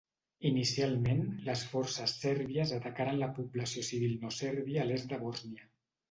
Inicialment, 0.49 1.19
les 1.49 1.65
forces 1.73 2.15
sèrbies 2.21 2.73
atacaren 2.77 3.19
la 3.23 3.27
població 3.35 3.83
civil 3.89 4.15
no 4.23 4.31
sèrbia 4.39 4.81
a 4.85 4.87
l'est 4.93 5.07
de 5.13 5.21
Bòsnia. 5.25 5.69